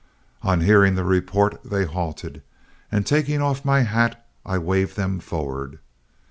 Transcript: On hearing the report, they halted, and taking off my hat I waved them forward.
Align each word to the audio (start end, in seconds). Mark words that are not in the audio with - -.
On 0.41 0.61
hearing 0.61 0.95
the 0.95 1.03
report, 1.03 1.61
they 1.63 1.85
halted, 1.85 2.41
and 2.91 3.05
taking 3.05 3.39
off 3.39 3.63
my 3.63 3.81
hat 3.81 4.25
I 4.43 4.57
waved 4.57 4.97
them 4.97 5.19
forward. 5.19 5.77